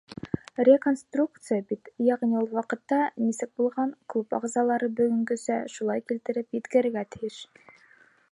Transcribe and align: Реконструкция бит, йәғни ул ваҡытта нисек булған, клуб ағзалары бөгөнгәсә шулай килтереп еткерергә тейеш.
Реконструкция 0.67 1.57
бит, 1.73 1.89
йәғни 2.05 2.39
ул 2.39 2.47
ваҡытта 2.59 2.99
нисек 3.25 3.51
булған, 3.61 3.93
клуб 4.13 4.35
ағзалары 4.39 4.89
бөгөнгәсә 5.01 5.61
шулай 5.77 6.07
килтереп 6.13 6.61
еткерергә 6.61 7.05
тейеш. 7.17 7.39